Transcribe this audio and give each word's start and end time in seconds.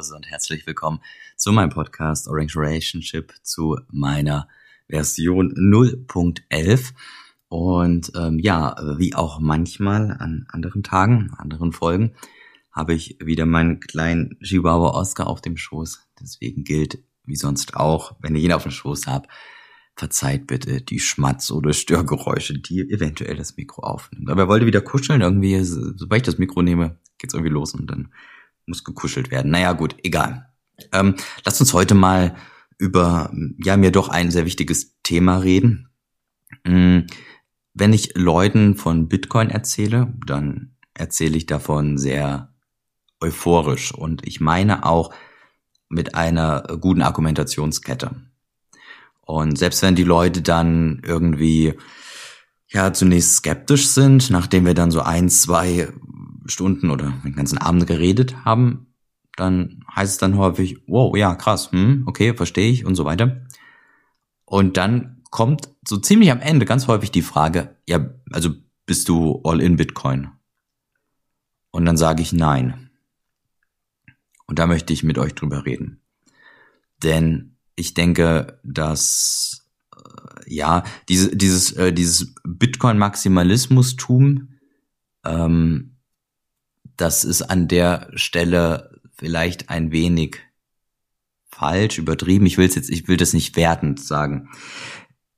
Hause 0.00 0.16
und 0.16 0.30
herzlich 0.30 0.66
willkommen 0.66 1.02
zu 1.36 1.52
meinem 1.52 1.68
Podcast 1.68 2.26
Orange 2.26 2.56
Relationship 2.56 3.34
zu 3.42 3.76
meiner 3.90 4.48
Version 4.88 5.52
0.11. 5.52 6.94
Und 7.50 8.10
ähm, 8.16 8.38
ja, 8.38 8.76
wie 8.96 9.14
auch 9.14 9.40
manchmal 9.40 10.16
an 10.18 10.46
anderen 10.48 10.82
Tagen, 10.82 11.34
anderen 11.36 11.72
Folgen, 11.72 12.14
habe 12.72 12.94
ich 12.94 13.18
wieder 13.22 13.44
meinen 13.44 13.78
kleinen 13.80 14.38
Chihuahua 14.42 14.98
Oscar 14.98 15.26
auf 15.26 15.42
dem 15.42 15.58
Schoß. 15.58 16.00
Deswegen 16.18 16.64
gilt, 16.64 17.04
wie 17.26 17.36
sonst 17.36 17.76
auch, 17.76 18.16
wenn 18.20 18.34
ihr 18.34 18.42
ihn 18.42 18.54
auf 18.54 18.62
dem 18.62 18.72
Schoß 18.72 19.06
habt, 19.06 19.28
verzeiht 19.96 20.46
bitte 20.46 20.80
die 20.80 20.98
Schmatz- 20.98 21.50
oder 21.50 21.74
Störgeräusche, 21.74 22.58
die 22.58 22.90
eventuell 22.90 23.36
das 23.36 23.58
Mikro 23.58 23.82
aufnimmt. 23.82 24.30
Aber 24.30 24.44
er 24.44 24.48
wollte 24.48 24.64
wieder 24.64 24.80
kuscheln, 24.80 25.20
irgendwie, 25.20 25.62
sobald 25.62 26.22
ich 26.22 26.26
das 26.26 26.38
Mikro 26.38 26.62
nehme, 26.62 26.96
geht's 27.18 27.34
irgendwie 27.34 27.52
los 27.52 27.74
und 27.74 27.90
dann 27.90 28.08
muss 28.70 28.84
gekuschelt 28.84 29.30
werden. 29.30 29.50
Naja, 29.50 29.72
gut, 29.72 29.96
egal. 30.02 30.46
Ähm, 30.92 31.16
lasst 31.44 31.60
uns 31.60 31.74
heute 31.74 31.94
mal 31.94 32.34
über, 32.78 33.30
ja, 33.58 33.76
mir 33.76 33.92
doch 33.92 34.08
ein 34.08 34.30
sehr 34.30 34.46
wichtiges 34.46 34.96
Thema 35.02 35.36
reden. 35.38 35.90
Mm, 36.64 37.00
wenn 37.74 37.92
ich 37.92 38.16
Leuten 38.16 38.74
von 38.74 39.08
Bitcoin 39.08 39.50
erzähle, 39.50 40.14
dann 40.26 40.76
erzähle 40.94 41.36
ich 41.36 41.46
davon 41.46 41.98
sehr 41.98 42.54
euphorisch 43.20 43.92
und 43.92 44.26
ich 44.26 44.40
meine 44.40 44.86
auch 44.86 45.12
mit 45.88 46.14
einer 46.14 46.62
guten 46.80 47.02
Argumentationskette. 47.02 48.14
Und 49.20 49.58
selbst 49.58 49.82
wenn 49.82 49.94
die 49.94 50.04
Leute 50.04 50.42
dann 50.42 51.02
irgendwie 51.04 51.74
ja 52.68 52.92
zunächst 52.92 53.36
skeptisch 53.36 53.88
sind, 53.88 54.30
nachdem 54.30 54.64
wir 54.64 54.74
dann 54.74 54.90
so 54.90 55.00
ein, 55.00 55.28
zwei 55.28 55.92
Stunden 56.50 56.90
oder 56.90 57.12
den 57.24 57.34
ganzen 57.34 57.58
Abend 57.58 57.86
geredet 57.86 58.44
haben, 58.44 58.86
dann 59.36 59.84
heißt 59.94 60.12
es 60.12 60.18
dann 60.18 60.36
häufig, 60.36 60.78
wow, 60.86 61.16
ja, 61.16 61.34
krass, 61.34 61.72
hm, 61.72 62.04
okay, 62.06 62.34
verstehe 62.34 62.70
ich 62.70 62.84
und 62.84 62.94
so 62.94 63.04
weiter. 63.04 63.46
Und 64.44 64.76
dann 64.76 65.22
kommt 65.30 65.70
so 65.86 65.96
ziemlich 65.96 66.30
am 66.30 66.40
Ende 66.40 66.66
ganz 66.66 66.88
häufig 66.88 67.10
die 67.10 67.22
Frage, 67.22 67.76
ja, 67.88 68.10
also 68.32 68.50
bist 68.84 69.08
du 69.08 69.40
all 69.44 69.60
in 69.60 69.76
Bitcoin? 69.76 70.30
Und 71.70 71.84
dann 71.84 71.96
sage 71.96 72.22
ich 72.22 72.32
nein. 72.32 72.90
Und 74.46 74.58
da 74.58 74.66
möchte 74.66 74.92
ich 74.92 75.04
mit 75.04 75.16
euch 75.16 75.36
drüber 75.36 75.64
reden. 75.64 76.00
Denn 77.02 77.56
ich 77.76 77.94
denke, 77.94 78.58
dass 78.64 79.64
äh, 79.94 80.52
ja, 80.52 80.82
diese, 81.08 81.36
dieses, 81.36 81.70
äh, 81.72 81.92
dieses 81.92 82.34
Bitcoin-Maximalismus-Tum 82.44 84.48
ähm, 85.24 85.89
das 87.00 87.24
ist 87.24 87.42
an 87.42 87.68
der 87.68 88.10
Stelle 88.14 89.00
vielleicht 89.14 89.70
ein 89.70 89.92
wenig 89.92 90.38
falsch, 91.48 91.98
übertrieben. 91.98 92.46
Ich 92.46 92.58
will 92.58 92.66
es 92.66 92.74
jetzt, 92.74 92.90
ich 92.90 93.08
will 93.08 93.16
das 93.16 93.32
nicht 93.32 93.56
wertend 93.56 94.00
sagen. 94.00 94.48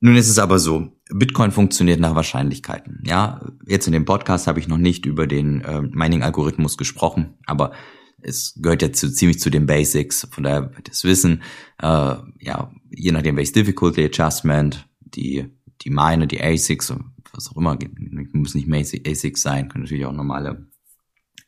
Nun 0.00 0.16
ist 0.16 0.28
es 0.28 0.38
aber 0.38 0.58
so, 0.58 0.92
Bitcoin 1.10 1.52
funktioniert 1.52 2.00
nach 2.00 2.14
Wahrscheinlichkeiten. 2.14 3.02
Ja, 3.06 3.52
jetzt 3.66 3.86
in 3.86 3.92
dem 3.92 4.04
Podcast 4.04 4.46
habe 4.46 4.58
ich 4.58 4.66
noch 4.66 4.78
nicht 4.78 5.06
über 5.06 5.26
den 5.26 5.60
äh, 5.60 5.82
Mining-Algorithmus 5.82 6.76
gesprochen, 6.76 7.34
aber 7.46 7.72
es 8.20 8.58
gehört 8.60 8.82
ja 8.82 8.92
zu, 8.92 9.12
ziemlich 9.12 9.40
zu 9.40 9.50
den 9.50 9.66
Basics, 9.66 10.28
von 10.30 10.44
daher 10.44 10.74
wird 10.76 10.88
es 10.88 11.04
wissen, 11.04 11.42
äh, 11.80 11.86
ja, 11.86 12.72
je 12.90 13.12
nachdem 13.12 13.36
welches 13.36 13.52
Difficulty 13.52 14.04
Adjustment, 14.04 14.88
die, 15.00 15.46
die 15.82 15.90
Mine, 15.90 16.26
die 16.26 16.42
ASICs, 16.42 16.94
was 17.32 17.50
auch 17.50 17.56
immer, 17.56 17.78
muss 18.32 18.54
nicht 18.54 18.68
ASICs 19.06 19.42
sein, 19.42 19.68
können 19.68 19.84
natürlich 19.84 20.06
auch 20.06 20.12
normale 20.12 20.68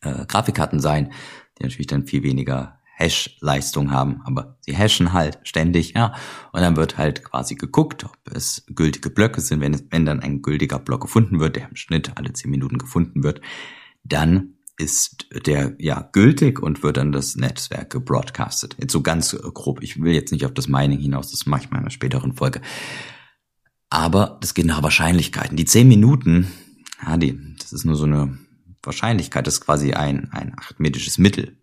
äh, 0.04 0.24
Grafikkarten 0.26 0.80
sein, 0.80 1.12
die 1.58 1.64
natürlich 1.64 1.86
dann 1.86 2.06
viel 2.06 2.22
weniger 2.22 2.80
Hash-Leistung 2.96 3.90
haben, 3.90 4.22
aber 4.24 4.56
sie 4.60 4.76
hashen 4.76 5.12
halt 5.12 5.40
ständig, 5.42 5.94
ja. 5.94 6.14
Und 6.52 6.60
dann 6.60 6.76
wird 6.76 6.96
halt 6.96 7.24
quasi 7.24 7.56
geguckt, 7.56 8.04
ob 8.04 8.16
es 8.32 8.64
gültige 8.68 9.10
Blöcke 9.10 9.40
sind. 9.40 9.60
Wenn, 9.60 9.74
es, 9.74 9.84
wenn 9.90 10.06
dann 10.06 10.20
ein 10.20 10.42
gültiger 10.42 10.78
Block 10.78 11.02
gefunden 11.02 11.40
wird, 11.40 11.56
der 11.56 11.68
im 11.68 11.76
Schnitt 11.76 12.12
alle 12.16 12.32
zehn 12.32 12.52
Minuten 12.52 12.78
gefunden 12.78 13.24
wird, 13.24 13.40
dann 14.04 14.54
ist 14.76 15.26
der 15.46 15.74
ja 15.78 16.08
gültig 16.12 16.60
und 16.60 16.82
wird 16.82 16.96
dann 16.96 17.12
das 17.12 17.36
Netzwerk 17.36 17.90
gebroadcastet. 17.90 18.76
Jetzt 18.78 18.92
so 18.92 19.02
ganz 19.02 19.36
grob. 19.54 19.82
Ich 19.82 20.00
will 20.00 20.12
jetzt 20.12 20.32
nicht 20.32 20.44
auf 20.44 20.54
das 20.54 20.68
Mining 20.68 20.98
hinaus, 20.98 21.30
das 21.30 21.46
mache 21.46 21.62
ich 21.62 21.70
mal 21.70 21.78
in 21.78 21.84
einer 21.84 21.90
späteren 21.90 22.34
Folge. 22.34 22.60
Aber 23.90 24.38
das 24.40 24.54
geht 24.54 24.66
nach 24.66 24.82
Wahrscheinlichkeiten. 24.82 25.56
Die 25.56 25.64
zehn 25.64 25.86
Minuten, 25.86 26.48
ja, 27.04 27.16
die, 27.16 27.38
das 27.58 27.72
ist 27.72 27.84
nur 27.84 27.96
so 27.96 28.04
eine 28.04 28.38
Wahrscheinlichkeit 28.86 29.46
ist 29.48 29.60
quasi 29.60 29.92
ein, 29.92 30.30
ein 30.32 30.54
arithmetisches 30.58 31.18
Mittel. 31.18 31.56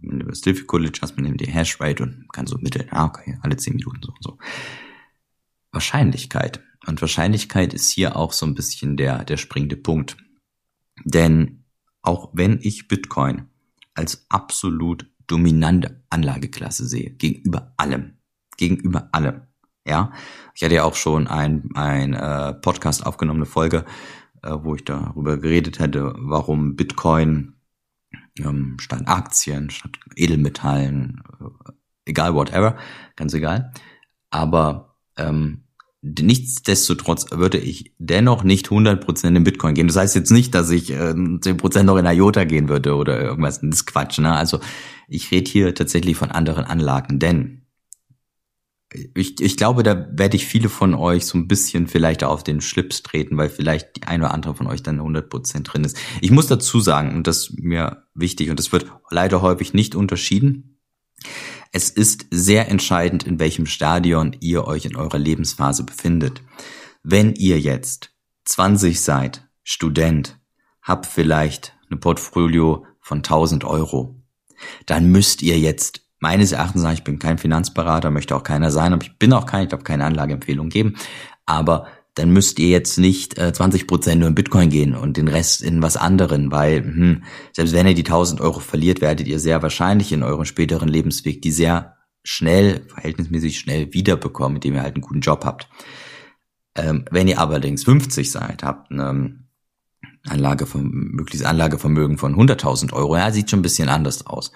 Man 0.00 0.18
nimmt 0.18 0.30
das 0.30 0.40
Difficulty 0.40 0.88
Adjustment, 0.88 1.16
man 1.16 1.24
nimmt 1.24 1.40
die 1.40 1.50
Hash 1.50 1.80
Rate 1.80 2.02
und 2.02 2.26
kann 2.32 2.46
so 2.46 2.58
mitteln, 2.58 2.88
ah, 2.90 3.06
okay, 3.06 3.38
alle 3.42 3.56
10 3.56 3.76
Minuten 3.76 4.00
so 4.02 4.08
und 4.12 4.22
so. 4.22 4.38
Wahrscheinlichkeit. 5.72 6.62
Und 6.86 7.00
Wahrscheinlichkeit 7.00 7.74
ist 7.74 7.90
hier 7.90 8.16
auch 8.16 8.32
so 8.32 8.46
ein 8.46 8.54
bisschen 8.54 8.96
der, 8.96 9.24
der 9.24 9.36
springende 9.36 9.76
Punkt. 9.76 10.16
Denn 11.04 11.64
auch 12.02 12.30
wenn 12.32 12.58
ich 12.60 12.88
Bitcoin 12.88 13.48
als 13.94 14.26
absolut 14.28 15.06
dominante 15.26 16.02
Anlageklasse 16.10 16.86
sehe, 16.86 17.10
gegenüber 17.10 17.72
allem, 17.76 18.18
gegenüber 18.56 19.08
allem, 19.12 19.42
ja, 19.86 20.12
ich 20.54 20.62
hatte 20.62 20.74
ja 20.74 20.84
auch 20.84 20.94
schon 20.94 21.26
ein, 21.26 21.70
ein 21.74 22.14
äh, 22.14 22.54
Podcast 22.54 23.04
aufgenommene 23.04 23.46
Folge, 23.46 23.84
wo 24.50 24.74
ich 24.74 24.84
darüber 24.84 25.38
geredet 25.38 25.78
hätte, 25.78 26.14
warum 26.16 26.76
Bitcoin 26.76 27.54
ähm, 28.38 28.76
statt 28.78 29.02
Aktien, 29.06 29.70
statt 29.70 29.98
Edelmetallen, 30.16 31.22
äh, 31.40 31.72
egal 32.06 32.34
whatever, 32.34 32.76
ganz 33.16 33.34
egal. 33.34 33.72
Aber 34.30 34.96
ähm, 35.16 35.64
nichtsdestotrotz 36.02 37.30
würde 37.30 37.58
ich 37.58 37.94
dennoch 37.98 38.44
nicht 38.44 38.68
100% 38.68 39.36
in 39.36 39.44
Bitcoin 39.44 39.74
gehen. 39.74 39.86
Das 39.86 39.96
heißt 39.96 40.14
jetzt 40.14 40.30
nicht, 40.30 40.54
dass 40.54 40.70
ich 40.70 40.90
äh, 40.90 41.14
10% 41.14 41.82
noch 41.84 41.96
in 41.96 42.06
IOTA 42.06 42.44
gehen 42.44 42.68
würde 42.68 42.94
oder 42.94 43.20
irgendwas. 43.20 43.60
Das 43.60 43.70
ist 43.70 43.86
Quatsch. 43.86 44.18
Ne? 44.18 44.32
Also 44.32 44.60
ich 45.08 45.30
rede 45.30 45.50
hier 45.50 45.74
tatsächlich 45.74 46.16
von 46.16 46.30
anderen 46.30 46.64
Anlagen, 46.64 47.18
denn 47.18 47.63
ich, 49.14 49.40
ich 49.40 49.56
glaube, 49.56 49.82
da 49.82 50.08
werde 50.12 50.36
ich 50.36 50.46
viele 50.46 50.68
von 50.68 50.94
euch 50.94 51.26
so 51.26 51.36
ein 51.36 51.48
bisschen 51.48 51.88
vielleicht 51.88 52.22
auf 52.22 52.44
den 52.44 52.60
Schlips 52.60 53.02
treten, 53.02 53.36
weil 53.36 53.50
vielleicht 53.50 53.96
die 53.96 54.04
eine 54.04 54.24
oder 54.24 54.34
andere 54.34 54.54
von 54.54 54.66
euch 54.66 54.82
dann 54.82 55.00
100% 55.00 55.62
drin 55.62 55.84
ist. 55.84 55.96
Ich 56.20 56.30
muss 56.30 56.46
dazu 56.46 56.80
sagen, 56.80 57.14
und 57.14 57.26
das 57.26 57.48
ist 57.48 57.58
mir 57.58 58.04
wichtig, 58.14 58.50
und 58.50 58.58
das 58.58 58.72
wird 58.72 58.86
leider 59.10 59.42
häufig 59.42 59.74
nicht 59.74 59.94
unterschieden, 59.94 60.78
es 61.72 61.90
ist 61.90 62.26
sehr 62.30 62.68
entscheidend, 62.68 63.24
in 63.24 63.40
welchem 63.40 63.66
Stadion 63.66 64.36
ihr 64.38 64.66
euch 64.66 64.84
in 64.84 64.94
eurer 64.94 65.18
Lebensphase 65.18 65.82
befindet. 65.82 66.40
Wenn 67.02 67.34
ihr 67.34 67.58
jetzt 67.58 68.10
20 68.44 69.00
seid, 69.00 69.48
Student, 69.64 70.38
habt 70.82 71.06
vielleicht 71.06 71.74
eine 71.90 71.98
Portfolio 71.98 72.86
von 73.00 73.18
1000 73.18 73.64
Euro, 73.64 74.22
dann 74.86 75.10
müsst 75.10 75.42
ihr 75.42 75.58
jetzt 75.58 76.03
meines 76.24 76.52
Erachtens 76.52 76.80
sagen, 76.80 76.94
ich 76.94 77.04
bin 77.04 77.18
kein 77.18 77.36
Finanzberater, 77.36 78.10
möchte 78.10 78.34
auch 78.34 78.42
keiner 78.42 78.70
sein, 78.70 78.94
aber 78.94 79.04
ich 79.04 79.18
bin 79.18 79.34
auch 79.34 79.44
kein, 79.44 79.64
ich 79.64 79.68
darf 79.68 79.84
keine 79.84 80.06
Anlageempfehlung 80.06 80.70
geben. 80.70 80.94
Aber 81.44 81.86
dann 82.14 82.30
müsst 82.30 82.58
ihr 82.58 82.68
jetzt 82.68 82.96
nicht 82.96 83.38
äh, 83.38 83.52
20 83.52 83.86
Prozent 83.86 84.20
nur 84.20 84.28
in 84.28 84.34
Bitcoin 84.34 84.70
gehen 84.70 84.94
und 84.94 85.18
den 85.18 85.28
Rest 85.28 85.60
in 85.60 85.82
was 85.82 85.98
anderen, 85.98 86.50
weil 86.50 86.82
hm, 86.82 87.24
selbst 87.52 87.74
wenn 87.74 87.86
ihr 87.86 87.94
die 87.94 88.06
1000 88.06 88.40
Euro 88.40 88.60
verliert, 88.60 89.02
werdet 89.02 89.26
ihr 89.26 89.38
sehr 89.38 89.62
wahrscheinlich 89.62 90.12
in 90.12 90.22
eurem 90.22 90.46
späteren 90.46 90.88
Lebensweg 90.88 91.42
die 91.42 91.52
sehr 91.52 91.96
schnell, 92.22 92.86
verhältnismäßig 92.88 93.58
schnell 93.58 93.92
wiederbekommen, 93.92 94.56
indem 94.56 94.76
ihr 94.76 94.82
halt 94.82 94.94
einen 94.94 95.02
guten 95.02 95.20
Job 95.20 95.44
habt. 95.44 95.68
Ähm, 96.74 97.04
wenn 97.10 97.28
ihr 97.28 97.38
allerdings 97.38 97.84
50 97.84 98.30
seid, 98.30 98.62
habt 98.62 98.90
eine 98.90 99.44
Anlage 100.26 100.64
von, 100.64 100.88
mögliches 100.90 101.44
Anlagevermögen 101.44 102.16
von 102.16 102.34
100.000 102.34 102.94
Euro, 102.94 103.14
ja, 103.14 103.30
sieht 103.30 103.50
schon 103.50 103.58
ein 103.58 103.68
bisschen 103.68 103.90
anders 103.90 104.26
aus. 104.26 104.52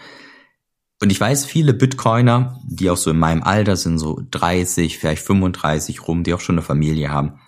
Und 1.00 1.10
ich 1.10 1.20
weiß, 1.20 1.46
viele 1.46 1.74
Bitcoiner, 1.74 2.60
die 2.64 2.90
auch 2.90 2.96
so 2.96 3.10
in 3.10 3.18
meinem 3.18 3.42
Alter 3.42 3.76
sind, 3.76 3.98
so 3.98 4.20
30, 4.30 4.98
vielleicht 4.98 5.22
35 5.22 6.08
rum, 6.08 6.24
die 6.24 6.34
auch 6.34 6.40
schon 6.40 6.56
eine 6.56 6.62
Familie 6.62 7.10
haben, 7.10 7.38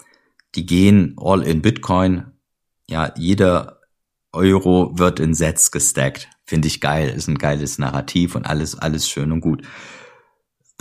die 0.54 0.66
gehen 0.66 1.16
all 1.16 1.42
in 1.42 1.62
Bitcoin. 1.62 2.32
Ja, 2.88 3.12
jeder 3.16 3.80
Euro 4.32 4.96
wird 4.98 5.18
in 5.18 5.34
Sets 5.34 5.70
gestackt. 5.70 6.28
Finde 6.44 6.68
ich 6.68 6.80
geil, 6.80 7.10
ist 7.10 7.28
ein 7.28 7.38
geiles 7.38 7.78
Narrativ 7.78 8.34
und 8.34 8.46
alles, 8.46 8.76
alles 8.76 9.08
schön 9.08 9.32
und 9.32 9.40
gut. 9.40 9.62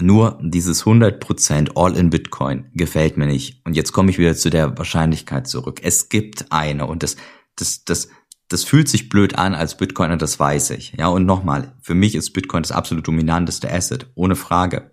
Nur 0.02 0.40
dieses 0.42 0.86
100% 0.86 1.72
all 1.76 1.96
in 1.96 2.10
Bitcoin 2.10 2.70
gefällt 2.74 3.18
mir 3.18 3.26
nicht. 3.26 3.66
Und 3.66 3.76
jetzt 3.76 3.92
komme 3.92 4.12
ich 4.12 4.18
wieder 4.18 4.36
zu 4.36 4.50
der 4.50 4.78
Wahrscheinlichkeit 4.78 5.48
zurück. 5.48 5.82
Es 5.84 6.10
gibt 6.10 6.52
eine 6.52 6.86
und 6.86 7.04
das, 7.04 7.18
das, 7.56 7.84
das, 7.84 8.10
das 8.50 8.64
fühlt 8.64 8.90
sich 8.90 9.10
blöd 9.10 9.36
an 9.38 9.54
als 9.54 9.78
Bitcoiner, 9.78 10.18
das 10.18 10.40
weiß 10.40 10.72
ich. 10.72 10.94
Ja, 10.98 11.08
und 11.08 11.26
nochmal, 11.26 11.76
für 11.82 11.94
mich 11.94 12.16
ist 12.16 12.34
Bitcoin 12.34 12.64
das 12.64 12.72
absolut 12.72 13.08
dominanteste 13.08 13.72
Asset, 13.72 14.08
ohne 14.16 14.36
Frage. 14.36 14.92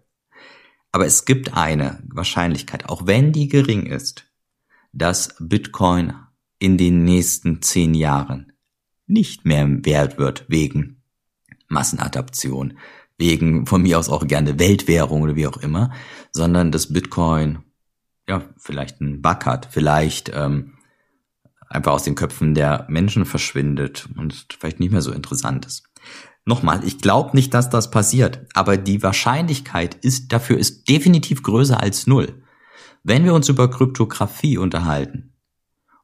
Aber 0.92 1.06
es 1.06 1.24
gibt 1.24 1.54
eine 1.54 2.02
Wahrscheinlichkeit, 2.08 2.88
auch 2.88 3.06
wenn 3.06 3.32
die 3.32 3.48
gering 3.48 3.86
ist, 3.86 4.30
dass 4.92 5.34
Bitcoin 5.40 6.14
in 6.58 6.78
den 6.78 7.04
nächsten 7.04 7.62
zehn 7.62 7.94
Jahren 7.94 8.52
nicht 9.06 9.44
mehr 9.44 9.66
wert 9.84 10.18
wird 10.18 10.44
wegen 10.48 11.02
Massenadaption, 11.68 12.78
wegen 13.18 13.66
von 13.66 13.82
mir 13.82 13.98
aus 13.98 14.08
auch 14.08 14.26
gerne 14.26 14.58
Weltwährung 14.58 15.22
oder 15.22 15.36
wie 15.36 15.46
auch 15.46 15.58
immer, 15.58 15.92
sondern 16.32 16.72
dass 16.72 16.92
Bitcoin 16.92 17.60
ja 18.28 18.42
vielleicht 18.58 19.00
einen 19.00 19.22
Bug 19.22 19.46
hat, 19.46 19.68
vielleicht 19.70 20.30
ähm, 20.34 20.75
einfach 21.68 21.92
aus 21.92 22.04
den 22.04 22.14
Köpfen 22.14 22.54
der 22.54 22.86
Menschen 22.88 23.24
verschwindet 23.24 24.08
und 24.16 24.46
vielleicht 24.58 24.80
nicht 24.80 24.92
mehr 24.92 25.02
so 25.02 25.12
interessant 25.12 25.66
ist. 25.66 25.84
Nochmal, 26.44 26.84
ich 26.84 26.98
glaube 26.98 27.36
nicht, 27.36 27.52
dass 27.54 27.70
das 27.70 27.90
passiert, 27.90 28.46
aber 28.54 28.76
die 28.76 29.02
Wahrscheinlichkeit 29.02 29.96
ist 29.96 30.32
dafür 30.32 30.58
ist 30.58 30.88
definitiv 30.88 31.42
größer 31.42 31.80
als 31.80 32.06
null. 32.06 32.42
Wenn 33.02 33.24
wir 33.24 33.34
uns 33.34 33.48
über 33.48 33.68
Kryptographie 33.68 34.56
unterhalten 34.56 35.32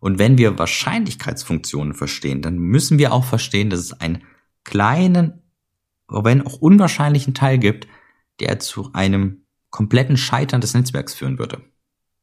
und 0.00 0.18
wenn 0.18 0.38
wir 0.38 0.58
Wahrscheinlichkeitsfunktionen 0.58 1.94
verstehen, 1.94 2.42
dann 2.42 2.58
müssen 2.58 2.98
wir 2.98 3.12
auch 3.12 3.24
verstehen, 3.24 3.70
dass 3.70 3.80
es 3.80 3.92
einen 3.92 4.24
kleinen, 4.64 5.42
wenn 6.08 6.44
auch 6.44 6.54
unwahrscheinlichen 6.54 7.34
Teil 7.34 7.58
gibt, 7.58 7.86
der 8.40 8.58
zu 8.58 8.90
einem 8.92 9.42
kompletten 9.70 10.16
Scheitern 10.16 10.60
des 10.60 10.74
Netzwerks 10.74 11.14
führen 11.14 11.38
würde. 11.38 11.62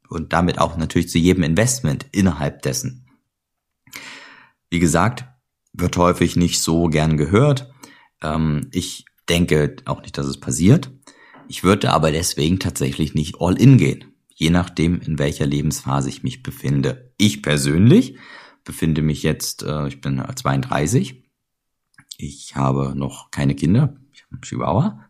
Und 0.10 0.34
damit 0.34 0.60
auch 0.60 0.76
natürlich 0.76 1.10
zu 1.10 1.18
jedem 1.20 1.44
Investment 1.44 2.06
innerhalb 2.12 2.62
dessen. 2.64 3.09
Wie 4.70 4.80
gesagt, 4.80 5.26
wird 5.74 5.98
häufig 5.98 6.36
nicht 6.36 6.62
so 6.62 6.88
gern 6.88 7.18
gehört. 7.18 7.72
Ähm, 8.22 8.70
ich 8.72 9.06
denke 9.28 9.76
auch 9.86 10.02
nicht, 10.02 10.18
dass 10.18 10.28
es 10.28 10.40
passiert. 10.40 10.92
Ich 11.48 11.64
würde 11.64 11.92
aber 11.92 12.12
deswegen 12.12 12.60
tatsächlich 12.60 13.14
nicht 13.16 13.36
all 13.40 13.60
in 13.60 13.78
gehen. 13.78 14.14
Je 14.34 14.50
nachdem, 14.50 15.02
in 15.02 15.20
welcher 15.20 15.46
Lebensphase 15.46 16.10
ich 16.10 16.24
mich 16.24 16.44
befinde. 16.44 17.12
Ich 17.18 17.42
persönlich 17.42 18.18
befinde 18.64 19.02
mich 19.02 19.24
jetzt, 19.24 19.64
äh, 19.64 19.88
ich 19.88 20.00
bin 20.02 20.24
32. 20.34 21.24
Ich 22.18 22.56
habe 22.56 22.94
noch 22.96 23.32
keine 23.32 23.56
Kinder. 23.56 23.96
Ich 24.14 24.24
habe 24.24 24.34
einen 24.34 24.42
Chihuahua. 24.42 25.08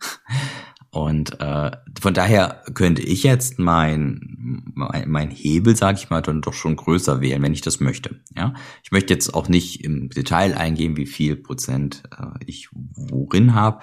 Und 0.91 1.39
äh, 1.39 1.71
von 2.01 2.13
daher 2.15 2.63
könnte 2.73 3.03
ich 3.03 3.21
jetzt 3.21 3.59
mein, 3.59 4.63
mein, 4.73 5.09
mein 5.09 5.29
Hebel, 5.29 5.75
sage 5.75 5.99
ich 5.99 6.09
mal, 6.09 6.21
dann 6.21 6.41
doch 6.41 6.53
schon 6.53 6.75
größer 6.75 7.21
wählen, 7.21 7.43
wenn 7.43 7.53
ich 7.53 7.61
das 7.61 7.79
möchte. 7.79 8.21
Ja, 8.35 8.55
ich 8.83 8.91
möchte 8.91 9.13
jetzt 9.13 9.33
auch 9.35 9.49
nicht 9.49 9.83
im 9.83 10.09
Detail 10.09 10.57
eingehen, 10.57 10.97
wie 10.97 11.05
viel 11.05 11.35
Prozent 11.35 12.03
äh, 12.17 12.25
ich 12.45 12.69
worin 12.71 13.53
habe, 13.53 13.81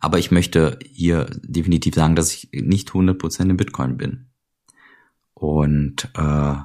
aber 0.00 0.18
ich 0.18 0.30
möchte 0.30 0.78
hier 0.84 1.26
definitiv 1.42 1.94
sagen, 1.94 2.14
dass 2.14 2.34
ich 2.34 2.50
nicht 2.52 2.90
100 2.90 3.18
Prozent 3.18 3.50
im 3.50 3.56
Bitcoin 3.56 3.96
bin. 3.96 4.26
Und 5.32 6.10
äh, 6.14 6.56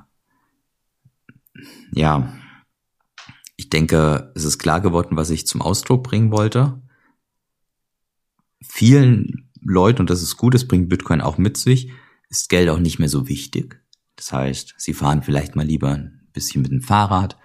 ja, 1.94 2.34
ich 3.56 3.70
denke, 3.70 4.32
es 4.36 4.44
ist 4.44 4.60
klar 4.60 4.82
geworden, 4.82 5.16
was 5.16 5.30
ich 5.30 5.48
zum 5.48 5.62
Ausdruck 5.62 6.04
bringen 6.04 6.32
wollte. 6.32 6.82
Vielen 8.62 9.49
Leuten, 9.62 10.02
und 10.02 10.10
das 10.10 10.22
ist 10.22 10.38
gut, 10.38 10.54
das 10.54 10.68
bringt 10.68 10.90
Bitcoin 10.90 11.22
auch 11.22 11.38
mit 11.38 11.58
sich, 11.58 11.92
ist 12.30 12.50
Geld 12.50 12.70
auch 12.70 12.80
nicht 12.80 13.00
mehr 13.00 13.10
so 13.10 13.28
wichtig. 13.28 13.82
Das 14.16 14.32
heißt, 14.32 14.76
sie 14.78 14.94
fahren 14.94 15.24
vielleicht 15.24 15.56
mal 15.56 15.66
lieber 15.66 15.92
ein 15.92 16.28
bisschen 16.34 16.62
mit 16.62 16.72
dem 16.72 16.82
Fahrrad, 16.82 17.38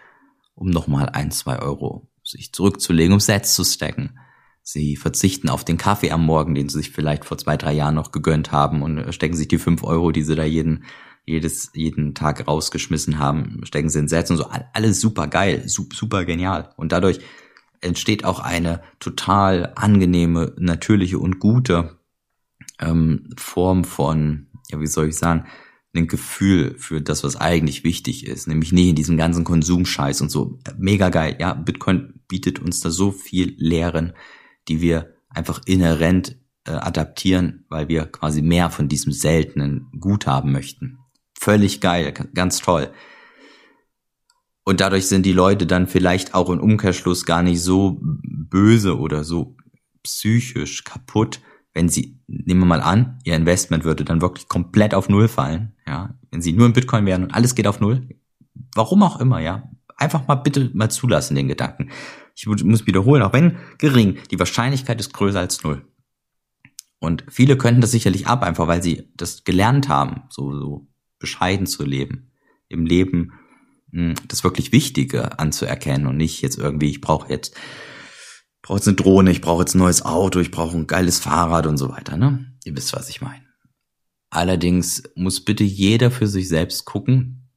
um 0.55 0.71
nochmal 0.71 1.09
ein, 1.09 1.31
zwei 1.31 1.59
Euro 1.59 2.09
sich 2.23 2.53
zurückzulegen, 2.53 3.13
um 3.13 3.21
Sets 3.21 3.55
zu 3.55 3.65
stacken. 3.65 4.19
Sie 4.63 4.97
verzichten 4.97 5.51
auf 5.51 5.65
den 5.65 5.77
Kaffee 5.77 6.11
am 6.11 6.25
Morgen, 6.25 6.55
den 6.55 6.69
sie 6.69 6.79
sich 6.79 6.91
vielleicht 6.91 7.25
vor 7.25 7.37
zwei, 7.37 7.57
drei 7.57 7.73
Jahren 7.73 7.95
noch 7.95 8.13
gegönnt 8.13 8.51
haben 8.51 8.83
und 8.83 9.13
stecken 9.13 9.37
sich 9.37 9.49
die 9.49 9.59
fünf 9.59 9.83
Euro, 9.85 10.11
die 10.11 10.23
sie 10.23 10.35
da 10.35 10.45
jeden, 10.45 10.85
jedes, 11.27 11.71
jeden 11.75 12.15
Tag 12.15 12.47
rausgeschmissen 12.47 13.19
haben, 13.19 13.61
stecken 13.65 13.91
sie 13.91 13.99
in 13.99 14.09
Sets 14.09 14.31
und 14.31 14.39
so. 14.39 14.47
Alles 14.73 15.01
super 15.01 15.27
geil, 15.27 15.63
super 15.67 16.25
genial. 16.25 16.71
Und 16.77 16.93
dadurch 16.93 17.21
entsteht 17.83 18.25
auch 18.25 18.41
eine 18.41 18.83
total 19.01 19.73
angenehme, 19.77 20.55
natürliche 20.59 21.19
und 21.19 21.39
gute 21.39 21.99
ähm, 22.81 23.31
Form 23.37 23.85
von, 23.85 24.49
ja, 24.71 24.81
wie 24.81 24.87
soll 24.87 25.09
ich 25.09 25.17
sagen, 25.17 25.47
ein 25.95 26.09
Gefühl 26.09 26.75
für 26.79 27.01
das, 27.01 27.23
was 27.23 27.37
eigentlich 27.37 27.85
wichtig 27.85 28.27
ist, 28.27 28.49
nämlich 28.49 28.73
nicht 28.73 28.89
in 28.89 28.97
diesem 28.97 29.17
ganzen 29.17 29.45
Konsumscheiß 29.45 30.21
und 30.23 30.31
so. 30.31 30.59
Mega 30.77 31.09
geil. 31.09 31.37
Ja, 31.39 31.55
Bitcoin 31.55 32.15
bietet 32.27 32.59
uns 32.59 32.81
da 32.81 32.91
so 32.91 33.13
viel 33.13 33.55
Lehren, 33.59 34.13
die 34.69 34.81
wir 34.81 35.15
einfach 35.29 35.61
inhärent 35.67 36.37
äh, 36.67 36.73
adaptieren, 36.73 37.65
weil 37.69 37.89
wir 37.89 38.07
quasi 38.07 38.43
mehr 38.43 38.71
von 38.71 38.89
diesem 38.89 39.13
seltenen 39.13 39.89
Gut 40.01 40.27
haben 40.27 40.51
möchten. 40.51 40.99
Völlig 41.39 41.81
geil, 41.81 42.13
ganz 42.35 42.59
toll. 42.59 42.91
Und 44.65 44.81
dadurch 44.81 45.07
sind 45.07 45.27
die 45.27 45.33
Leute 45.33 45.67
dann 45.67 45.87
vielleicht 45.87 46.35
auch 46.35 46.49
im 46.49 46.61
Umkehrschluss 46.61 47.27
gar 47.27 47.43
nicht 47.43 47.61
so 47.61 48.01
böse 48.01 48.99
oder 48.99 49.23
so 49.23 49.57
psychisch 50.03 50.85
kaputt, 50.85 51.41
wenn 51.75 51.89
sie, 51.89 52.14
nehmen 52.27 52.61
wir 52.61 52.67
mal 52.67 52.81
an, 52.81 53.19
ihr 53.25 53.35
Investment 53.35 53.85
würde 53.85 54.05
dann 54.05 54.21
wirklich 54.21 54.49
komplett 54.49 54.95
auf 54.95 55.09
Null 55.09 55.29
fallen, 55.29 55.75
ja, 55.87 56.15
wenn 56.31 56.43
sie 56.43 56.53
nur 56.53 56.67
in 56.67 56.73
Bitcoin 56.73 57.07
wären 57.07 57.25
und 57.25 57.35
alles 57.35 57.55
geht 57.55 57.67
auf 57.67 57.81
Null, 57.81 58.09
warum 58.75 59.03
auch 59.03 59.21
immer, 59.21 59.41
ja, 59.41 59.71
einfach 59.97 60.27
mal 60.27 60.37
bitte 60.37 60.71
mal 60.75 60.91
zulassen 60.91 61.35
den 61.35 61.49
Gedanken. 61.49 61.91
Ich 62.35 62.47
muss 62.47 62.87
wiederholen, 62.87 63.23
auch 63.23 63.33
wenn 63.33 63.59
gering, 63.79 64.19
die 64.31 64.39
Wahrscheinlichkeit 64.39 64.99
ist 65.01 65.13
größer 65.13 65.39
als 65.39 65.63
Null. 65.63 65.85
Und 66.99 67.25
viele 67.29 67.57
könnten 67.57 67.81
das 67.81 67.91
sicherlich 67.91 68.27
ab, 68.27 68.43
einfach 68.43 68.67
weil 68.67 68.83
sie 68.83 69.11
das 69.17 69.45
gelernt 69.45 69.89
haben, 69.89 70.23
so, 70.31 70.59
so 70.59 70.89
bescheiden 71.19 71.67
zu 71.67 71.85
leben, 71.85 72.31
im 72.69 72.87
Leben 72.87 73.33
hm, 73.93 74.15
das 74.27 74.43
wirklich 74.43 74.73
Wichtige 74.73 75.39
anzuerkennen 75.39 76.07
und 76.07 76.17
nicht 76.17 76.43
jetzt 76.43 76.59
irgendwie, 76.59 76.91
ich 76.91 77.01
brauche 77.01 77.31
jetzt 77.31 77.57
brauche 78.65 78.79
jetzt 78.79 78.89
eine 78.89 78.97
Drohne, 78.97 79.31
ich 79.31 79.43
brauche 79.43 79.61
jetzt 79.61 79.75
ein 79.75 79.79
neues 79.79 80.05
Auto, 80.05 80.41
ich 80.41 80.51
brauche 80.51 80.77
ein 80.77 80.87
geiles 80.87 81.19
Fahrrad 81.19 81.67
und 81.67 81.77
so 81.77 81.91
weiter, 81.91 82.17
ne? 82.17 82.47
Ihr 82.65 82.75
wisst, 82.75 82.95
was 82.95 83.11
ich 83.11 83.21
meine. 83.21 83.45
Allerdings 84.31 85.03
muss 85.15 85.45
bitte 85.45 85.65
jeder 85.65 86.11
für 86.11 86.27
sich 86.27 86.49
selbst 86.49 86.87
gucken, 86.87 87.51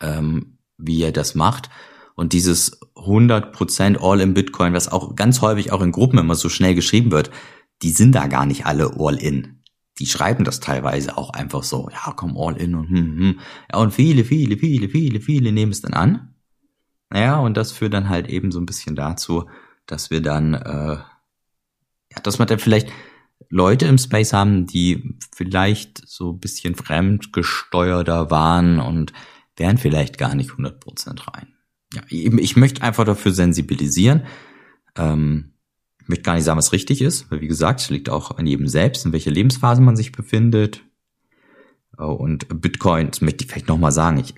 ähm, 0.00 0.58
wie 0.76 1.00
er 1.02 1.12
das 1.12 1.36
macht. 1.36 1.70
Und 2.16 2.32
dieses 2.32 2.80
100% 2.96 3.98
All 3.98 4.20
in 4.20 4.34
Bitcoin, 4.34 4.72
was 4.72 4.90
auch 4.90 5.14
ganz 5.14 5.42
häufig 5.42 5.70
auch 5.70 5.80
in 5.80 5.92
Gruppen 5.92 6.18
immer 6.18 6.34
so 6.34 6.48
schnell 6.48 6.74
geschrieben 6.74 7.12
wird, 7.12 7.30
die 7.82 7.90
sind 7.90 8.12
da 8.12 8.26
gar 8.26 8.46
nicht 8.46 8.66
alle 8.66 8.96
All 8.98 9.16
in. 9.16 9.62
Die 10.00 10.06
schreiben 10.06 10.42
das 10.42 10.58
teilweise 10.58 11.16
auch 11.16 11.30
einfach 11.30 11.62
so, 11.62 11.88
ja, 11.90 12.12
komm 12.16 12.36
All 12.36 12.56
in 12.56 12.74
und 12.74 12.88
hm, 12.88 13.18
hm. 13.18 13.40
Ja, 13.72 13.78
und 13.78 13.94
viele, 13.94 14.24
viele, 14.24 14.58
viele, 14.58 14.88
viele, 14.88 15.20
viele 15.20 15.52
nehmen 15.52 15.72
es 15.72 15.82
dann 15.82 15.94
an. 15.94 16.34
Naja, 17.10 17.38
und 17.38 17.56
das 17.56 17.70
führt 17.70 17.94
dann 17.94 18.08
halt 18.08 18.28
eben 18.28 18.50
so 18.50 18.58
ein 18.58 18.66
bisschen 18.66 18.96
dazu, 18.96 19.44
dass 19.86 20.10
wir 20.10 20.20
dann, 20.20 20.54
äh, 20.54 20.96
ja, 20.96 22.20
dass 22.22 22.38
man 22.38 22.48
dann 22.48 22.58
vielleicht 22.58 22.88
Leute 23.48 23.86
im 23.86 23.98
Space 23.98 24.32
haben, 24.32 24.66
die 24.66 25.16
vielleicht 25.34 26.06
so 26.06 26.32
ein 26.32 26.40
bisschen 26.40 26.74
fremdgesteuerter 26.74 28.30
waren 28.30 28.80
und 28.80 29.12
wären 29.56 29.78
vielleicht 29.78 30.18
gar 30.18 30.34
nicht 30.34 30.50
100% 30.50 31.32
rein. 31.32 31.54
Ja, 31.94 32.02
eben, 32.08 32.38
ich 32.38 32.56
möchte 32.56 32.82
einfach 32.82 33.04
dafür 33.04 33.32
sensibilisieren. 33.32 34.22
Ähm, 34.96 35.52
ich 36.00 36.08
möchte 36.08 36.22
gar 36.22 36.34
nicht 36.34 36.44
sagen, 36.44 36.58
was 36.58 36.72
richtig 36.72 37.02
ist, 37.02 37.30
weil 37.30 37.40
wie 37.40 37.48
gesagt, 37.48 37.80
es 37.80 37.90
liegt 37.90 38.08
auch 38.08 38.38
an 38.38 38.46
jedem 38.46 38.68
selbst, 38.68 39.06
in 39.06 39.12
welcher 39.12 39.30
Lebensphase 39.30 39.82
man 39.82 39.96
sich 39.96 40.12
befindet. 40.12 40.82
Oh, 41.98 42.12
und 42.12 42.46
Bitcoin, 42.60 43.10
das 43.10 43.20
möchte 43.20 43.44
ich 43.44 43.50
vielleicht 43.50 43.68
nochmal 43.68 43.92
sagen, 43.92 44.18
ich 44.18 44.34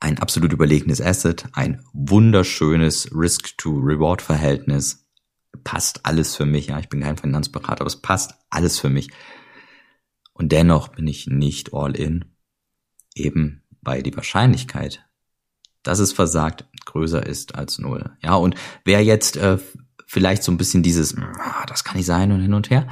ein 0.00 0.18
absolut 0.18 0.52
überlegenes 0.52 1.00
Asset, 1.00 1.46
ein 1.52 1.84
wunderschönes 1.92 3.10
Risk-to-Reward-Verhältnis. 3.14 5.06
Passt 5.62 6.06
alles 6.06 6.36
für 6.36 6.46
mich. 6.46 6.68
Ja, 6.68 6.78
ich 6.78 6.88
bin 6.88 7.00
kein 7.00 7.18
Finanzberater, 7.18 7.82
aber 7.82 7.88
es 7.88 8.00
passt 8.00 8.34
alles 8.48 8.78
für 8.78 8.88
mich. 8.88 9.10
Und 10.32 10.52
dennoch 10.52 10.88
bin 10.88 11.06
ich 11.06 11.26
nicht 11.26 11.74
all 11.74 11.94
in. 11.94 12.24
Eben 13.14 13.60
weil 13.82 14.02
die 14.02 14.16
Wahrscheinlichkeit, 14.16 15.06
dass 15.82 15.98
es 15.98 16.12
versagt, 16.12 16.66
größer 16.84 17.24
ist 17.24 17.54
als 17.54 17.78
null. 17.78 18.16
Ja, 18.22 18.34
und 18.34 18.54
wer 18.84 19.02
jetzt 19.02 19.36
äh, 19.36 19.58
vielleicht 20.06 20.42
so 20.42 20.52
ein 20.52 20.58
bisschen 20.58 20.82
dieses, 20.82 21.16
ah, 21.16 21.64
das 21.66 21.84
kann 21.84 21.96
nicht 21.96 22.06
sein 22.06 22.32
und 22.32 22.40
hin 22.40 22.54
und 22.54 22.70
her, 22.70 22.88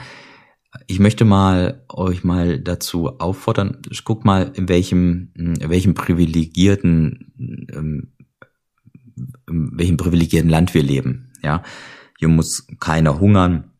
ich 0.86 0.98
möchte 0.98 1.24
mal 1.24 1.84
euch 1.88 2.24
mal 2.24 2.58
dazu 2.60 3.18
auffordern, 3.18 3.82
guckt 4.04 4.24
mal, 4.24 4.52
in 4.54 4.68
welchem, 4.68 5.30
in 5.34 5.68
welchem 5.68 5.94
privilegierten, 5.94 7.32
ähm, 7.72 8.12
in 9.48 9.78
welchem 9.78 9.96
privilegierten 9.96 10.50
Land 10.50 10.74
wir 10.74 10.82
leben. 10.82 11.32
Ja, 11.42 11.62
hier 12.18 12.28
muss 12.28 12.66
keiner 12.80 13.20
hungern, 13.20 13.72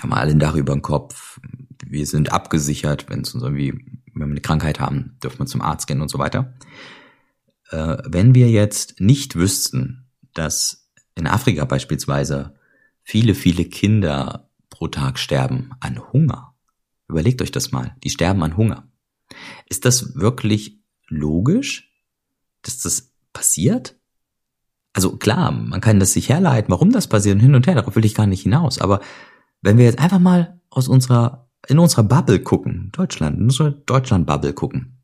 haben 0.00 0.12
alle 0.12 0.32
ein 0.32 0.38
Dach 0.38 0.54
über 0.54 0.72
dem 0.72 0.82
Kopf, 0.82 1.40
wir 1.86 2.06
sind 2.06 2.32
abgesichert, 2.32 3.10
wenn 3.10 3.20
es 3.20 3.34
uns 3.34 3.42
irgendwie, 3.42 3.72
wenn 4.14 4.28
wir 4.28 4.32
eine 4.32 4.40
Krankheit 4.40 4.80
haben, 4.80 5.16
dürfen 5.22 5.40
wir 5.40 5.46
zum 5.46 5.60
Arzt 5.60 5.86
gehen 5.86 6.00
und 6.00 6.08
so 6.08 6.18
weiter. 6.18 6.54
Äh, 7.70 7.98
wenn 8.06 8.34
wir 8.34 8.50
jetzt 8.50 9.00
nicht 9.00 9.36
wüssten, 9.36 10.06
dass 10.34 10.88
in 11.14 11.26
Afrika 11.26 11.64
beispielsweise 11.64 12.54
viele, 13.02 13.34
viele 13.34 13.64
Kinder 13.64 14.50
pro 14.82 14.88
Tag 14.88 15.20
sterben 15.20 15.70
an 15.78 16.12
Hunger. 16.12 16.56
Überlegt 17.06 17.40
euch 17.40 17.52
das 17.52 17.70
mal. 17.70 17.94
Die 18.02 18.10
sterben 18.10 18.42
an 18.42 18.56
Hunger. 18.56 18.88
Ist 19.68 19.84
das 19.84 20.16
wirklich 20.16 20.80
logisch, 21.06 21.92
dass 22.62 22.80
das 22.80 23.12
passiert? 23.32 23.96
also 24.92 25.16
klar, 25.16 25.52
man 25.52 25.80
kann 25.80 26.00
das 26.00 26.12
sich 26.12 26.28
herleiten, 26.28 26.70
warum 26.70 26.90
das 26.90 27.06
passiert 27.06 27.36
und 27.36 27.40
hin 27.40 27.54
und 27.54 27.66
her, 27.66 27.76
darauf 27.76 27.96
will 27.96 28.04
ich 28.04 28.14
gar 28.14 28.26
nicht 28.26 28.42
hinaus. 28.42 28.78
Aber 28.78 29.00
wenn 29.62 29.78
wir 29.78 29.84
jetzt 29.84 30.00
einfach 30.00 30.18
mal 30.18 30.60
aus 30.68 30.88
unserer, 30.88 31.48
in 31.68 31.78
unserer 31.78 32.02
Bubble 32.02 32.40
gucken, 32.40 32.90
Deutschland, 32.92 33.38
in 33.38 33.44
unserer 33.44 33.70
Deutschland-Bubble 33.70 34.52
gucken, 34.52 34.98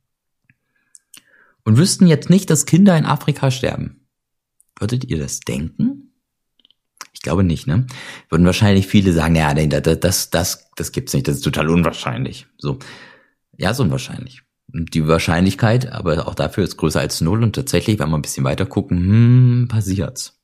und 1.65 1.79
wüssten 1.79 2.07
jetzt 2.07 2.29
nicht, 2.29 2.51
dass 2.51 2.67
Kinder 2.67 2.99
in 2.99 3.07
Afrika 3.07 3.51
sterben, 3.51 4.07
würdet 4.79 5.05
ihr 5.05 5.19
das 5.19 5.41
denken? 5.41 6.08
Ich 7.19 7.23
glaube 7.23 7.43
nicht, 7.43 7.67
ne? 7.67 7.85
Würden 8.29 8.47
wahrscheinlich 8.47 8.87
viele 8.87 9.13
sagen, 9.13 9.35
ja, 9.35 9.53
das, 9.53 9.99
das, 9.99 10.31
das, 10.31 10.71
das 10.77 10.93
gibt's 10.93 11.13
nicht, 11.15 11.27
das 11.27 11.39
ist 11.39 11.43
total 11.43 11.69
unwahrscheinlich. 11.69 12.47
So. 12.59 12.79
Ja, 13.57 13.73
ist 13.73 13.81
unwahrscheinlich. 13.81 14.43
Die 14.69 15.05
Wahrscheinlichkeit, 15.09 15.91
aber 15.91 16.29
auch 16.29 16.37
dafür 16.37 16.63
ist 16.63 16.77
größer 16.77 17.01
als 17.01 17.21
null 17.21 17.43
und 17.43 17.57
tatsächlich, 17.57 17.99
wenn 17.99 18.11
wir 18.11 18.17
ein 18.17 18.23
bisschen 18.23 18.45
weiter 18.45 18.67
gucken, 18.67 18.99
hm, 18.99 19.69
passiert's. 19.69 20.41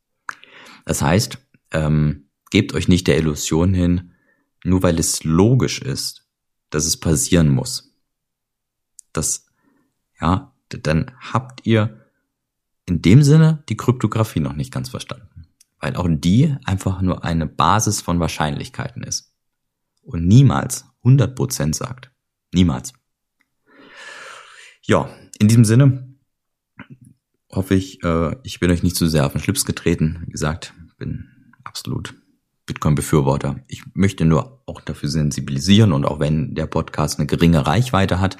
Das 0.84 1.00
heißt, 1.00 1.38
ähm, 1.70 2.24
gebt 2.50 2.74
euch 2.74 2.88
nicht 2.88 3.06
der 3.06 3.18
Illusion 3.18 3.72
hin, 3.72 4.10
nur 4.64 4.82
weil 4.82 4.98
es 4.98 5.22
logisch 5.22 5.80
ist, 5.80 6.26
dass 6.70 6.86
es 6.86 6.96
passieren 6.96 7.50
muss. 7.50 7.94
Das, 9.12 9.46
ja, 10.20 10.52
dann 10.70 11.12
habt 11.20 11.64
ihr 11.66 12.00
in 12.86 13.00
dem 13.00 13.22
Sinne 13.22 13.62
die 13.68 13.76
Kryptographie 13.76 14.40
noch 14.40 14.54
nicht 14.54 14.72
ganz 14.72 14.88
verstanden. 14.88 15.33
Weil 15.80 15.96
auch 15.96 16.08
die 16.08 16.56
einfach 16.64 17.02
nur 17.02 17.24
eine 17.24 17.46
Basis 17.46 18.00
von 18.00 18.20
Wahrscheinlichkeiten 18.20 19.02
ist. 19.02 19.32
Und 20.02 20.26
niemals 20.26 20.84
100% 21.04 21.74
sagt. 21.74 22.10
Niemals. 22.52 22.92
Ja, 24.82 25.08
in 25.38 25.48
diesem 25.48 25.64
Sinne 25.64 26.14
hoffe 27.50 27.74
ich, 27.74 28.02
äh, 28.02 28.36
ich 28.42 28.60
bin 28.60 28.70
euch 28.70 28.82
nicht 28.82 28.96
zu 28.96 29.08
sehr 29.08 29.26
auf 29.26 29.32
den 29.32 29.40
Schlips 29.40 29.64
getreten. 29.64 30.22
Wie 30.26 30.32
gesagt, 30.32 30.74
bin 30.98 31.28
absolut 31.64 32.14
Bitcoin-Befürworter. 32.66 33.60
Ich 33.68 33.82
möchte 33.94 34.24
nur 34.24 34.62
auch 34.66 34.80
dafür 34.80 35.08
sensibilisieren 35.08 35.92
und 35.92 36.04
auch 36.04 36.20
wenn 36.20 36.54
der 36.54 36.66
Podcast 36.66 37.18
eine 37.18 37.26
geringe 37.26 37.66
Reichweite 37.66 38.20
hat, 38.20 38.36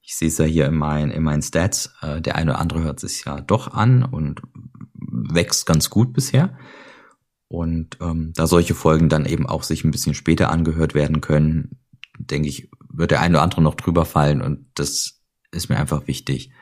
ich 0.00 0.16
sehe 0.16 0.28
es 0.28 0.38
ja 0.38 0.46
hier 0.46 0.66
in 0.66 0.74
meinen, 0.74 1.10
in 1.10 1.22
meinen 1.22 1.42
Stats, 1.42 1.92
äh, 2.00 2.20
der 2.20 2.36
eine 2.36 2.52
oder 2.52 2.60
andere 2.60 2.82
hört 2.82 3.00
sich 3.00 3.24
ja 3.24 3.40
doch 3.40 3.74
an 3.74 4.04
und 4.04 4.40
wächst 5.28 5.66
ganz 5.66 5.90
gut 5.90 6.12
bisher. 6.12 6.58
Und 7.48 7.96
ähm, 8.00 8.32
da 8.34 8.46
solche 8.46 8.74
Folgen 8.74 9.08
dann 9.08 9.24
eben 9.24 9.46
auch 9.46 9.62
sich 9.62 9.84
ein 9.84 9.90
bisschen 9.90 10.14
später 10.14 10.50
angehört 10.50 10.94
werden 10.94 11.20
können, 11.20 11.78
denke 12.18 12.48
ich, 12.48 12.70
wird 12.92 13.10
der 13.10 13.20
eine 13.20 13.36
oder 13.36 13.42
andere 13.42 13.62
noch 13.62 13.74
drüber 13.74 14.04
fallen 14.04 14.42
und 14.42 14.66
das 14.74 15.22
ist 15.50 15.68
mir 15.68 15.78
einfach 15.78 16.06
wichtig, 16.06 16.52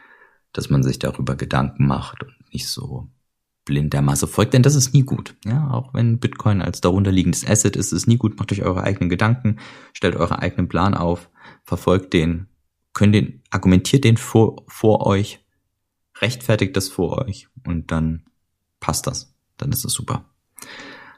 dass 0.53 0.71
man 0.71 0.83
sich 0.83 0.99
darüber 0.99 1.35
Gedanken 1.35 1.87
macht 1.87 2.23
und 2.23 2.35
nicht 2.53 2.69
so 2.69 3.09
blind 3.65 3.93
der 3.93 4.03
Masse 4.03 4.29
folgt, 4.29 4.55
denn 4.55 4.63
das 4.63 4.77
ist 4.77 4.95
nie 4.95 5.03
gut. 5.03 5.35
Ja, 5.45 5.71
auch 5.71 5.93
wenn 5.93 6.21
Bitcoin 6.21 6.63
als 6.63 6.81
darunterliegendes 6.81 7.45
Asset 7.45 7.75
ist, 7.75 7.93
ist 7.93 8.07
nie 8.07 8.17
gut. 8.17 8.39
Macht 8.39 8.53
euch 8.53 8.63
eure 8.63 8.83
eigenen 8.83 9.09
Gedanken, 9.09 9.59
stellt 9.93 10.15
euren 10.15 10.37
eigenen 10.37 10.69
Plan 10.69 10.95
auf, 10.95 11.31
verfolgt 11.65 12.13
den, 12.13 12.47
könnt 12.93 13.15
den, 13.15 13.43
argumentiert 13.51 14.05
den 14.05 14.17
vor, 14.17 14.65
vor 14.69 15.05
euch, 15.05 15.45
rechtfertigt 16.21 16.77
das 16.77 16.89
vor 16.89 17.19
euch 17.27 17.49
und 17.65 17.91
dann 17.91 18.25
passt 18.81 19.07
das. 19.07 19.33
Dann 19.57 19.73
ist 19.73 19.85
das 19.85 19.93
super. 19.93 20.25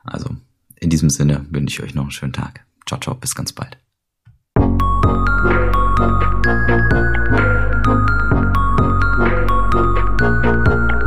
Also, 0.05 0.37
in 0.77 0.91
diesem 0.91 1.11
Sinne 1.11 1.47
wünsche 1.51 1.83
ich 1.83 1.89
euch 1.89 1.95
noch 1.95 2.03
einen 2.03 2.11
schönen 2.11 2.33
Tag. 2.33 2.65
Ciao, 2.87 3.01
ciao, 3.01 3.15
bis 3.15 3.35
ganz 3.35 3.53
bald. 3.53 3.79
Musik 10.21 10.98